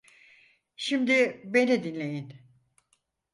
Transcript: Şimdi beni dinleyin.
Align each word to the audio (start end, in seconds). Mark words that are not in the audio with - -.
Şimdi 0.75 1.41
beni 1.43 1.83
dinleyin. 1.83 2.33